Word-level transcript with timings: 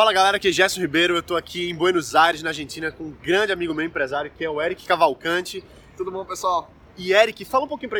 Fala 0.00 0.14
galera, 0.14 0.38
aqui 0.38 0.48
é 0.48 0.50
Gerson 0.50 0.80
Ribeiro, 0.80 1.14
eu 1.14 1.22
tô 1.22 1.36
aqui 1.36 1.68
em 1.68 1.74
Buenos 1.74 2.14
Aires, 2.14 2.42
na 2.42 2.48
Argentina, 2.48 2.90
com 2.90 3.04
um 3.04 3.10
grande 3.10 3.52
amigo 3.52 3.74
meu 3.74 3.84
empresário, 3.84 4.30
que 4.30 4.42
é 4.42 4.48
o 4.48 4.58
Eric 4.58 4.86
Cavalcante. 4.86 5.62
Tudo 5.94 6.10
bom, 6.10 6.24
pessoal? 6.24 6.72
E 6.96 7.12
Eric, 7.12 7.44
fala 7.44 7.66
um 7.66 7.68
pouquinho 7.68 7.92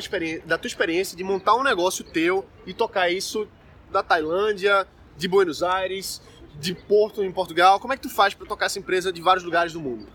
da 0.46 0.56
tua 0.56 0.66
experiência 0.66 1.14
de 1.14 1.22
montar 1.22 1.54
um 1.56 1.62
negócio 1.62 2.02
teu 2.02 2.46
e 2.64 2.72
tocar 2.72 3.10
isso 3.10 3.46
da 3.92 4.02
Tailândia, 4.02 4.88
de 5.14 5.28
Buenos 5.28 5.62
Aires, 5.62 6.22
de 6.58 6.74
Porto, 6.74 7.22
em 7.22 7.30
Portugal. 7.30 7.78
Como 7.78 7.92
é 7.92 7.98
que 7.98 8.02
tu 8.02 8.08
faz 8.08 8.32
para 8.32 8.46
tocar 8.46 8.64
essa 8.64 8.78
empresa 8.78 9.12
de 9.12 9.20
vários 9.20 9.44
lugares 9.44 9.74
do 9.74 9.78
mundo? 9.78 10.06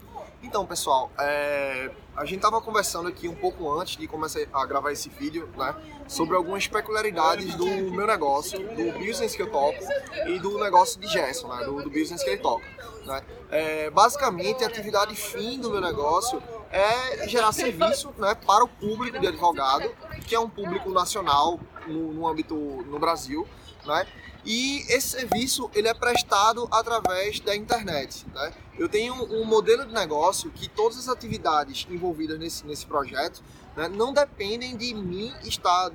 Então, 0.45 0.63
pessoal, 0.63 1.11
é... 1.17 1.89
a 2.15 2.23
gente 2.23 2.35
estava 2.35 2.61
conversando 2.61 3.09
aqui 3.09 3.27
um 3.27 3.33
pouco 3.33 3.67
antes 3.79 3.97
de 3.97 4.07
começar 4.07 4.41
a 4.53 4.65
gravar 4.65 4.91
esse 4.91 5.09
vídeo, 5.09 5.49
né, 5.57 5.75
sobre 6.07 6.35
algumas 6.35 6.67
peculiaridades 6.67 7.55
do 7.55 7.65
meu 7.65 8.05
negócio, 8.05 8.59
do 8.59 8.91
business 8.99 9.35
que 9.35 9.41
eu 9.41 9.51
toco 9.51 9.83
e 10.27 10.37
do 10.37 10.59
negócio 10.59 11.01
de 11.01 11.07
Gerson, 11.07 11.47
né, 11.47 11.65
do, 11.65 11.81
do 11.81 11.89
business 11.89 12.23
que 12.23 12.29
ele 12.29 12.41
toca. 12.41 12.63
Né. 13.07 13.23
É, 13.49 13.89
basicamente, 13.89 14.63
a 14.63 14.67
atividade 14.67 15.15
fim 15.15 15.59
do 15.59 15.71
meu 15.71 15.81
negócio 15.81 16.41
é 16.71 17.27
gerar 17.27 17.51
serviço 17.51 18.13
né, 18.15 18.35
para 18.35 18.63
o 18.63 18.67
público 18.67 19.19
de 19.19 19.27
advogado, 19.27 19.89
que 20.27 20.35
é 20.35 20.39
um 20.39 20.49
público 20.49 20.91
nacional 20.91 21.59
no, 21.87 22.13
no 22.13 22.27
âmbito 22.27 22.55
no 22.55 22.99
Brasil, 22.99 23.47
né? 23.85 24.05
E 24.45 24.81
esse 24.89 25.09
serviço 25.09 25.69
ele 25.73 25.87
é 25.87 25.93
prestado 25.93 26.67
através 26.71 27.39
da 27.39 27.55
internet. 27.55 28.25
Né? 28.31 28.53
Eu 28.77 28.87
tenho 28.87 29.15
um 29.15 29.43
modelo 29.43 29.85
de 29.85 29.93
negócio 29.93 30.51
que 30.51 30.69
todas 30.69 30.99
as 30.99 31.09
atividades 31.09 31.87
envolvidas 31.89 32.37
nesse, 32.37 32.65
nesse 32.65 32.85
projeto 32.85 33.41
né, 33.75 33.87
não 33.87 34.13
dependem 34.13 34.77
de 34.77 34.93
mim 34.93 35.33
estar, 35.43 35.91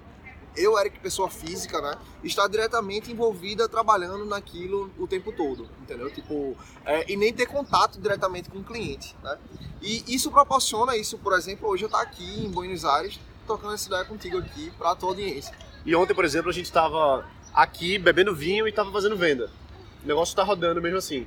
eu, 0.57 0.77
Eric, 0.77 0.99
pessoa 0.99 1.31
física, 1.31 1.81
né, 1.81 1.97
estar 2.25 2.49
diretamente 2.49 3.13
envolvida 3.13 3.69
trabalhando 3.69 4.25
naquilo 4.25 4.91
o 4.99 5.07
tempo 5.07 5.31
todo, 5.31 5.69
entendeu? 5.81 6.11
Tipo, 6.11 6.57
é, 6.85 7.11
e 7.11 7.17
nem 7.17 7.33
ter 7.33 7.47
contato 7.47 8.01
diretamente 8.01 8.51
com 8.51 8.59
o 8.59 8.65
cliente. 8.65 9.17
Né? 9.23 9.39
E 9.81 10.13
isso 10.13 10.29
proporciona 10.29 10.97
isso, 10.97 11.17
por 11.19 11.35
exemplo, 11.35 11.69
hoje 11.69 11.85
eu 11.85 11.87
estou 11.87 12.01
aqui 12.01 12.45
em 12.45 12.51
Buenos 12.51 12.85
Aires 12.85 13.21
tocando 13.47 13.75
essa 13.75 13.87
ideia 13.87 14.05
contigo 14.05 14.39
aqui 14.39 14.73
para 14.73 14.91
a 14.91 14.97
tua 14.97 15.11
audiência. 15.11 15.55
E 15.85 15.95
ontem, 15.95 16.15
por 16.15 16.25
exemplo, 16.25 16.51
a 16.51 16.53
gente 16.53 16.67
estava 16.67 17.27
aqui 17.55 17.99
bebendo 17.99 18.35
vinho 18.35 18.67
e 18.67 18.73
tava 18.73 18.91
fazendo 18.93 19.17
venda. 19.17 19.51
O 20.03 20.07
negócio 20.07 20.35
tá 20.35 20.43
rodando 20.43 20.81
mesmo 20.81 20.99
assim. 20.99 21.27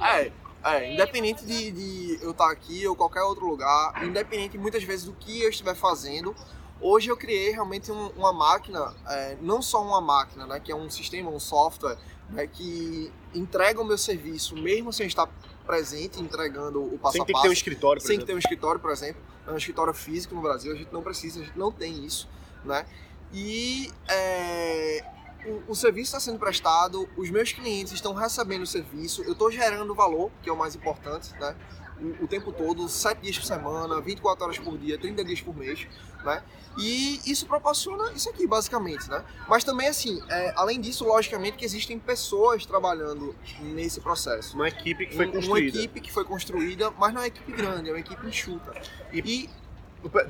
É, 0.00 0.30
é, 0.64 0.92
independente 0.92 1.44
de, 1.44 1.70
de 1.70 2.18
eu 2.22 2.30
estar 2.32 2.46
tá 2.46 2.52
aqui 2.52 2.86
ou 2.86 2.94
qualquer 2.94 3.22
outro 3.22 3.46
lugar, 3.46 4.04
independente 4.04 4.56
muitas 4.58 4.82
vezes 4.82 5.06
do 5.06 5.12
que 5.12 5.42
eu 5.42 5.50
estiver 5.50 5.74
fazendo, 5.74 6.34
hoje 6.80 7.08
eu 7.08 7.16
criei 7.16 7.50
realmente 7.50 7.90
um, 7.90 8.08
uma 8.16 8.32
máquina, 8.32 8.94
é, 9.08 9.36
não 9.40 9.60
só 9.62 9.82
uma 9.82 10.00
máquina, 10.00 10.46
né, 10.46 10.60
que 10.60 10.70
é 10.70 10.74
um 10.74 10.88
sistema, 10.88 11.30
um 11.30 11.40
software, 11.40 11.96
né, 12.30 12.46
que 12.46 13.12
entrega 13.34 13.80
o 13.80 13.84
meu 13.84 13.98
serviço 13.98 14.54
mesmo 14.56 14.92
sem 14.92 15.06
estar 15.06 15.28
presente, 15.66 16.20
entregando 16.20 16.82
o 16.82 16.98
passo 16.98 17.12
sem 17.12 17.22
a 17.22 17.24
passo. 17.24 17.24
Sem 17.24 17.24
ter 17.24 17.34
que 17.34 17.42
ter 17.42 17.48
um 17.48 17.52
escritório, 17.52 18.00
por 18.00 18.06
Sem 18.06 18.14
exemplo. 18.14 18.26
ter 18.26 18.34
um 18.34 18.38
escritório, 18.38 18.80
por 18.80 18.90
exemplo. 18.90 19.22
É 19.46 19.50
um 19.52 19.56
escritório 19.56 19.94
físico 19.94 20.34
no 20.34 20.42
Brasil, 20.42 20.72
a 20.72 20.76
gente 20.76 20.92
não 20.92 21.02
precisa, 21.02 21.40
a 21.40 21.44
gente 21.44 21.58
não 21.58 21.72
tem 21.72 22.04
isso, 22.04 22.28
né? 22.64 22.86
E 23.32 23.90
é, 24.08 25.04
o, 25.46 25.72
o 25.72 25.74
serviço 25.74 26.16
está 26.16 26.20
sendo 26.20 26.38
prestado, 26.38 27.08
os 27.16 27.30
meus 27.30 27.52
clientes 27.52 27.92
estão 27.92 28.12
recebendo 28.14 28.62
o 28.62 28.66
serviço, 28.66 29.22
eu 29.22 29.32
estou 29.32 29.50
gerando 29.50 29.94
valor, 29.94 30.30
que 30.42 30.48
é 30.48 30.52
o 30.52 30.56
mais 30.56 30.74
importante, 30.74 31.32
né? 31.38 31.54
O, 32.00 32.24
o, 32.24 32.28
tempo 32.28 32.52
todo, 32.52 32.88
7 32.88 33.20
dias 33.20 33.38
por 33.38 33.44
semana, 33.44 34.00
24 34.00 34.44
horas 34.44 34.58
por 34.58 34.78
dia, 34.78 34.96
30 34.96 35.24
dias 35.24 35.40
por 35.40 35.56
mês, 35.56 35.86
né? 36.24 36.42
E 36.78 37.20
isso 37.26 37.44
proporciona 37.44 38.12
isso 38.12 38.30
aqui, 38.30 38.46
basicamente, 38.46 39.10
né? 39.10 39.24
Mas 39.48 39.64
também, 39.64 39.88
assim, 39.88 40.22
é, 40.28 40.52
além 40.56 40.80
disso, 40.80 41.04
logicamente 41.04 41.56
que 41.56 41.64
existem 41.64 41.98
pessoas 41.98 42.64
trabalhando 42.64 43.34
nesse 43.60 44.00
processo. 44.00 44.54
Uma 44.54 44.68
equipe 44.68 45.06
que 45.06 45.16
foi 45.16 45.26
construída. 45.26 45.76
Uma 45.76 45.84
equipe 45.84 46.00
que 46.00 46.12
foi 46.12 46.24
construída, 46.24 46.90
mas 46.92 47.12
não 47.12 47.20
é 47.20 47.24
uma 47.24 47.28
equipe 47.28 47.52
grande, 47.52 47.88
é 47.88 47.92
uma 47.92 47.98
equipe 47.98 48.24
enxuta. 48.28 48.72
E, 49.12 49.18
e 49.18 49.50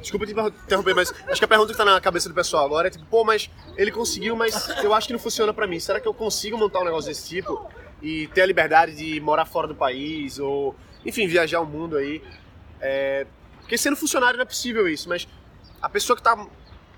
Desculpa 0.01 0.27
te 0.27 0.33
interromper, 0.33 0.95
mas 0.95 1.13
acho 1.29 1.39
que 1.39 1.45
a 1.45 1.49
pergunta 1.49 1.73
que 1.73 1.77
tá 1.77 1.85
na 1.85 2.01
cabeça 2.01 2.29
do 2.29 2.35
pessoal 2.35 2.65
agora 2.65 2.89
é 2.89 2.91
tipo, 2.91 3.05
pô, 3.07 3.23
mas 3.23 3.51
ele 3.77 3.91
conseguiu, 3.91 4.35
mas 4.35 4.69
eu 4.83 4.95
acho 4.95 5.07
que 5.07 5.13
não 5.13 5.21
funciona 5.21 5.53
para 5.53 5.67
mim. 5.67 5.79
Será 5.79 6.01
que 6.01 6.09
eu 6.09 6.15
consigo 6.15 6.57
montar 6.57 6.81
um 6.81 6.85
negócio 6.85 7.11
desse 7.11 7.29
tipo 7.29 7.71
e 8.01 8.29
ter 8.29 8.43
a 8.43 8.47
liberdade 8.47 8.95
de 8.95 9.21
morar 9.21 9.45
fora 9.45 9.67
do 9.67 9.75
país 9.75 10.39
ou, 10.39 10.75
enfim, 11.05 11.27
viajar 11.27 11.61
o 11.61 11.67
mundo 11.67 11.97
aí? 11.97 12.23
É... 12.81 13.27
Porque 13.61 13.77
sendo 13.77 13.97
funcionário 13.97 14.39
não 14.39 14.43
é 14.43 14.47
possível 14.47 14.89
isso, 14.89 15.09
mas 15.09 15.29
a 15.83 15.89
pessoa 15.89 16.17
que 16.17 16.23
tá 16.23 16.47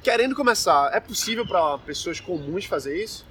querendo 0.03 0.35
começar, 0.37 0.91
é 0.95 1.01
possível 1.01 1.47
para 1.47 1.79
pessoas 1.79 2.21
comuns 2.21 2.65
fazer 2.65 3.03
isso? 3.03 3.27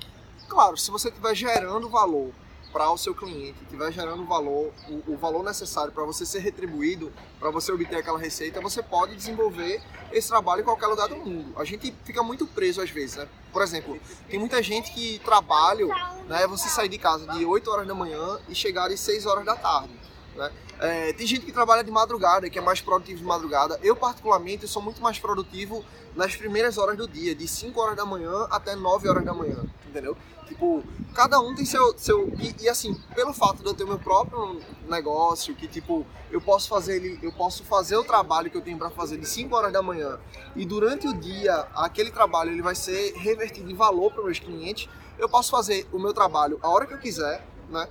Claro, 0.47 0.75
se 0.75 0.91
você 0.91 1.07
estiver 1.07 1.33
gerando 1.33 1.89
valor 1.89 2.31
para 2.71 2.91
o 2.91 2.97
seu 2.97 3.15
cliente, 3.15 3.55
estiver 3.63 3.91
gerando 3.91 4.25
valor, 4.25 4.71
o, 4.87 5.13
o 5.13 5.17
valor 5.17 5.43
necessário 5.43 5.91
para 5.91 6.03
você 6.03 6.25
ser 6.25 6.39
retribuído, 6.39 7.11
para 7.39 7.49
você 7.49 7.71
obter 7.71 7.97
aquela 7.97 8.19
receita, 8.19 8.61
você 8.61 8.81
pode 8.81 9.15
desenvolver 9.15 9.81
esse 10.11 10.27
trabalho 10.27 10.61
em 10.61 10.63
qualquer 10.63 10.87
lugar 10.87 11.07
do 11.07 11.15
mundo. 11.15 11.53
A 11.59 11.63
gente 11.63 11.93
fica 12.03 12.21
muito 12.21 12.45
preso 12.45 12.81
às 12.81 12.89
vezes, 12.89 13.17
né? 13.17 13.27
Por 13.51 13.61
exemplo, 13.61 13.99
tem 14.29 14.39
muita 14.39 14.61
gente 14.61 14.91
que 14.91 15.19
trabalha, 15.19 15.87
né? 16.27 16.45
Você 16.47 16.69
sair 16.69 16.89
de 16.89 16.97
casa 16.97 17.25
de 17.33 17.45
8 17.45 17.69
horas 17.69 17.87
da 17.87 17.95
manhã 17.95 18.39
e 18.47 18.55
chegar 18.55 18.91
às 18.91 18.99
6 18.99 19.25
horas 19.25 19.45
da 19.45 19.55
tarde. 19.55 19.93
Né? 20.35 20.51
É, 20.79 21.13
tem 21.13 21.27
gente 21.27 21.45
que 21.45 21.51
trabalha 21.51 21.83
de 21.83 21.91
madrugada, 21.91 22.49
que 22.49 22.57
é 22.57 22.61
mais 22.61 22.79
produtivo 22.79 23.19
de 23.19 23.25
madrugada. 23.25 23.79
Eu, 23.83 23.95
particularmente, 23.95 24.67
sou 24.67 24.81
muito 24.81 25.01
mais 25.01 25.19
produtivo 25.19 25.83
nas 26.15 26.35
primeiras 26.35 26.77
horas 26.77 26.97
do 26.97 27.07
dia, 27.07 27.35
de 27.35 27.47
5 27.47 27.79
horas 27.79 27.97
da 27.97 28.05
manhã 28.05 28.47
até 28.49 28.75
9 28.75 29.09
horas 29.09 29.25
da 29.25 29.33
manhã, 29.33 29.57
entendeu? 29.89 30.15
Tipo, 30.47 30.83
cada 31.13 31.39
um 31.39 31.53
tem 31.53 31.65
seu. 31.65 31.97
seu 31.97 32.29
e, 32.39 32.63
e, 32.63 32.69
assim, 32.69 32.93
pelo 33.13 33.33
fato 33.33 33.61
de 33.61 33.65
eu 33.65 33.73
ter 33.73 33.85
meu 33.85 33.99
próprio 33.99 34.61
negócio, 34.87 35.53
que 35.55 35.67
tipo, 35.67 36.05
eu 36.31 36.39
posso 36.39 36.69
fazer 36.69 36.95
ele, 36.95 37.19
eu 37.21 37.31
posso 37.31 37.63
fazer 37.63 37.97
o 37.97 38.03
trabalho 38.03 38.49
que 38.49 38.57
eu 38.57 38.61
tenho 38.61 38.77
para 38.77 38.89
fazer 38.89 39.17
de 39.17 39.27
5 39.27 39.55
horas 39.55 39.73
da 39.73 39.81
manhã 39.81 40.19
e 40.55 40.65
durante 40.65 41.07
o 41.07 41.13
dia 41.13 41.67
aquele 41.75 42.11
trabalho 42.11 42.51
ele 42.51 42.61
vai 42.61 42.75
ser 42.75 43.13
revertido 43.13 43.69
em 43.69 43.75
valor 43.75 44.11
para 44.11 44.23
meus 44.23 44.39
clientes, 44.39 44.89
eu 45.17 45.27
posso 45.27 45.51
fazer 45.51 45.87
o 45.91 45.99
meu 45.99 46.13
trabalho 46.13 46.59
a 46.61 46.69
hora 46.69 46.85
que 46.85 46.93
eu 46.93 46.99
quiser, 46.99 47.45
né? 47.69 47.87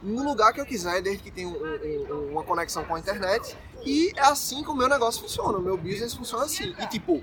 No 0.00 0.22
lugar 0.22 0.52
que 0.52 0.60
eu 0.60 0.66
quiser, 0.66 1.02
desde 1.02 1.24
que 1.24 1.30
tenha 1.30 1.48
um, 1.48 1.54
um, 1.54 2.32
uma 2.32 2.44
conexão 2.44 2.84
com 2.84 2.94
a 2.94 3.00
internet. 3.00 3.56
E 3.84 4.12
é 4.14 4.20
assim 4.20 4.62
que 4.62 4.70
o 4.70 4.74
meu 4.74 4.88
negócio 4.88 5.20
funciona, 5.20 5.58
o 5.58 5.60
meu 5.60 5.76
business 5.76 6.14
funciona 6.14 6.44
assim. 6.44 6.72
E 6.78 6.86
tipo, 6.86 7.22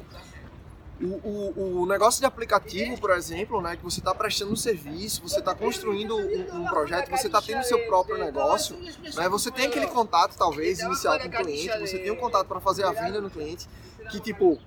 o, 1.01 1.05
o, 1.05 1.81
o, 1.81 1.85
negócio 1.85 2.21
de 2.21 2.25
aplicativo, 2.25 2.97
por 2.97 3.11
exemplo, 3.11 3.61
né, 3.61 3.75
que 3.75 3.83
você 3.83 3.99
está 3.99 4.15
prestando 4.15 4.53
um 4.53 4.55
serviço, 4.55 5.21
você 5.21 5.39
está 5.39 5.53
construindo 5.53 6.15
um, 6.15 6.61
um, 6.61 6.65
projeto, 6.65 7.09
você 7.09 7.27
está 7.27 7.41
tendo 7.41 7.63
seu 7.63 7.85
próprio 7.85 8.17
negócio, 8.17 8.77
né, 8.77 9.27
você 9.27 9.51
tem 9.51 9.67
aquele 9.67 9.87
contato, 9.87 10.37
talvez, 10.37 10.79
inicial 10.79 11.19
com 11.19 11.27
o 11.27 11.31
cliente, 11.31 11.77
você 11.79 11.99
tem 11.99 12.11
um 12.11 12.15
contato 12.15 12.47
para 12.47 12.61
fazer 12.61 12.85
a 12.85 12.91
venda 12.91 13.19
no 13.19 13.29
cliente, 13.29 13.67
que 14.09 14.19
tipo, 14.21 14.57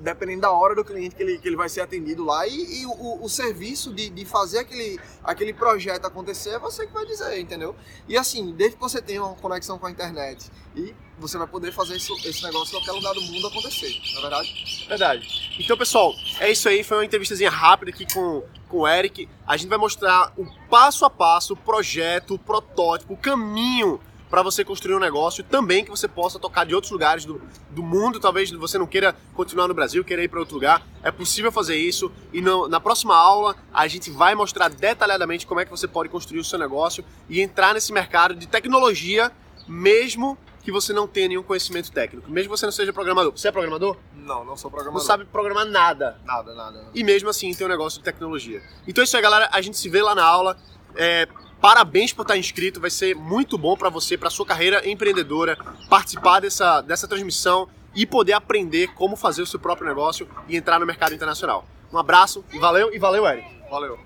dependendo 0.00 0.42
da 0.42 0.50
hora 0.50 0.74
do 0.74 0.84
cliente 0.84 1.14
que 1.14 1.22
ele, 1.22 1.38
que 1.38 1.48
ele 1.48 1.56
vai 1.56 1.68
ser 1.68 1.80
atendido 1.80 2.24
lá. 2.24 2.46
E, 2.46 2.82
e 2.82 2.86
o, 2.86 3.24
o, 3.24 3.28
serviço 3.28 3.92
de, 3.92 4.08
de 4.08 4.24
fazer 4.24 4.58
aquele, 4.58 4.98
aquele 5.22 5.52
projeto 5.52 6.06
acontecer 6.06 6.50
é 6.50 6.58
você 6.58 6.86
que 6.86 6.92
vai 6.92 7.04
dizer, 7.04 7.38
entendeu? 7.38 7.74
E 8.08 8.16
assim, 8.16 8.52
desde 8.52 8.76
que 8.76 8.82
você 8.82 9.00
tenha 9.02 9.22
uma 9.22 9.34
conexão 9.36 9.78
com 9.78 9.86
a 9.86 9.90
internet 9.90 10.50
e 10.74 10.94
você 11.18 11.36
vai 11.36 11.46
poder 11.46 11.72
fazer 11.72 11.96
isso, 11.96 12.14
esse 12.24 12.42
negócio 12.42 12.76
em 12.76 12.80
qualquer 12.80 12.92
lugar 12.92 13.14
do 13.14 13.22
mundo 13.22 13.46
acontecer, 13.48 13.92
não 14.12 14.18
é 14.18 14.22
verdade? 14.22 14.86
Verdade. 14.88 15.56
Então, 15.58 15.76
pessoal, 15.76 16.14
é 16.40 16.50
isso 16.50 16.68
aí. 16.68 16.84
Foi 16.84 16.98
uma 16.98 17.04
entrevistazinha 17.04 17.50
rápida 17.50 17.90
aqui 17.90 18.06
com, 18.12 18.42
com 18.68 18.78
o 18.78 18.88
Eric. 18.88 19.28
A 19.46 19.56
gente 19.56 19.68
vai 19.68 19.78
mostrar 19.78 20.32
o 20.36 20.46
passo 20.68 21.04
a 21.04 21.10
passo, 21.10 21.54
o 21.54 21.56
projeto, 21.56 22.34
o 22.34 22.38
protótipo, 22.38 23.14
o 23.14 23.16
caminho 23.16 24.00
para 24.28 24.42
você 24.42 24.64
construir 24.64 24.94
um 24.94 24.98
negócio 24.98 25.42
também 25.44 25.84
que 25.84 25.90
você 25.90 26.06
possa 26.06 26.38
tocar 26.38 26.64
de 26.64 26.74
outros 26.74 26.92
lugares 26.92 27.24
do, 27.24 27.40
do 27.70 27.82
mundo. 27.82 28.20
Talvez 28.20 28.50
você 28.50 28.78
não 28.78 28.86
queira 28.86 29.14
continuar 29.34 29.68
no 29.68 29.74
Brasil, 29.74 30.04
queira 30.04 30.22
ir 30.22 30.28
para 30.28 30.40
outro 30.40 30.54
lugar. 30.54 30.86
É 31.02 31.10
possível 31.10 31.50
fazer 31.50 31.76
isso. 31.76 32.10
E 32.32 32.40
no, 32.40 32.68
na 32.68 32.80
próxima 32.80 33.16
aula 33.16 33.56
a 33.72 33.86
gente 33.88 34.10
vai 34.10 34.34
mostrar 34.34 34.68
detalhadamente 34.68 35.46
como 35.46 35.60
é 35.60 35.64
que 35.64 35.70
você 35.70 35.88
pode 35.88 36.08
construir 36.08 36.40
o 36.40 36.44
seu 36.44 36.58
negócio 36.58 37.04
e 37.28 37.40
entrar 37.40 37.74
nesse 37.74 37.92
mercado 37.92 38.34
de 38.34 38.46
tecnologia, 38.46 39.32
mesmo 39.66 40.38
que 40.62 40.72
você 40.72 40.92
não 40.92 41.06
tenha 41.06 41.28
nenhum 41.28 41.42
conhecimento 41.42 41.90
técnico. 41.90 42.30
Mesmo 42.30 42.52
que 42.52 42.58
você 42.58 42.66
não 42.66 42.72
seja 42.72 42.92
programador. 42.92 43.32
Você 43.32 43.48
é 43.48 43.52
programador? 43.52 43.96
Não, 44.14 44.44
não 44.44 44.54
sou 44.54 44.70
programador. 44.70 45.00
Não 45.00 45.06
sabe 45.06 45.24
programar 45.24 45.64
nada. 45.64 46.20
Nada, 46.26 46.54
nada. 46.54 46.90
E 46.94 47.02
mesmo 47.02 47.30
assim 47.30 47.54
tem 47.54 47.66
um 47.66 47.70
negócio 47.70 48.00
de 48.00 48.04
tecnologia. 48.04 48.62
Então 48.86 49.00
é 49.00 49.04
isso 49.06 49.16
aí, 49.16 49.22
galera. 49.22 49.48
A 49.50 49.62
gente 49.62 49.78
se 49.78 49.88
vê 49.88 50.02
lá 50.02 50.14
na 50.14 50.22
aula. 50.22 50.58
É, 50.94 51.26
Parabéns 51.60 52.12
por 52.12 52.22
estar 52.22 52.36
inscrito, 52.36 52.80
vai 52.80 52.90
ser 52.90 53.16
muito 53.16 53.58
bom 53.58 53.76
para 53.76 53.88
você, 53.88 54.16
para 54.16 54.30
sua 54.30 54.46
carreira 54.46 54.88
empreendedora, 54.88 55.56
participar 55.88 56.40
dessa, 56.40 56.80
dessa 56.80 57.08
transmissão 57.08 57.68
e 57.94 58.06
poder 58.06 58.34
aprender 58.34 58.88
como 58.94 59.16
fazer 59.16 59.42
o 59.42 59.46
seu 59.46 59.58
próprio 59.58 59.88
negócio 59.88 60.28
e 60.48 60.56
entrar 60.56 60.78
no 60.78 60.86
mercado 60.86 61.14
internacional. 61.14 61.66
Um 61.92 61.98
abraço 61.98 62.44
e 62.52 62.58
valeu, 62.58 62.94
e 62.94 62.98
valeu, 62.98 63.26
Eric. 63.26 63.48
Valeu. 63.68 63.98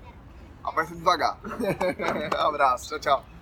Aperta 0.63 0.95
devagar. 0.95 1.37
um 1.45 2.47
abraço, 2.47 2.89
tchau, 2.89 2.99
tchau. 2.99 3.32